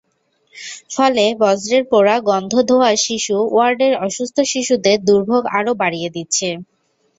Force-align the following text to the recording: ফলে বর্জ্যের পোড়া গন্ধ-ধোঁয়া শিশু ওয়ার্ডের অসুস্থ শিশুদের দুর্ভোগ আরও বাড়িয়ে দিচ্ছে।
ফলে 0.93 1.25
বর্জ্যের 1.41 1.83
পোড়া 1.91 2.15
গন্ধ-ধোঁয়া 2.27 2.91
শিশু 3.05 3.35
ওয়ার্ডের 3.47 3.93
অসুস্থ 4.05 4.37
শিশুদের 4.51 4.97
দুর্ভোগ 5.07 5.43
আরও 5.57 5.71
বাড়িয়ে 5.81 6.09
দিচ্ছে। 6.15 6.49